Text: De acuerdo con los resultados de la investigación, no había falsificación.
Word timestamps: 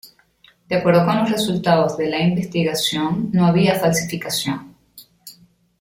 De 0.67 0.75
acuerdo 0.77 1.05
con 1.05 1.19
los 1.19 1.29
resultados 1.29 1.95
de 1.95 2.09
la 2.09 2.19
investigación, 2.21 3.29
no 3.33 3.45
había 3.45 3.75
falsificación. 3.79 4.73